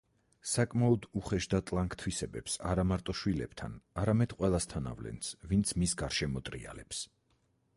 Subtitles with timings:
[0.51, 7.05] საკმაოდ უხეშ და ტლანქ თვისებებს არამარტო შვილებთან, არამედ ყველასთან ავლენს, ვინც მის გარშემო ტრიალებს.